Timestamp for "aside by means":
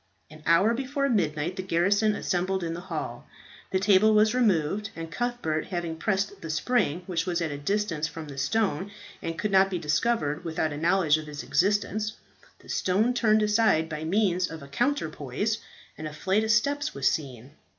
13.43-14.49